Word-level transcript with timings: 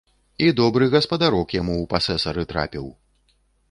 І 0.45 0.47
добры 0.59 0.87
гаспадарок 0.95 1.47
яму 1.61 1.79
ў 1.79 1.85
пасэсары 1.95 2.51
трапіў. 2.53 2.93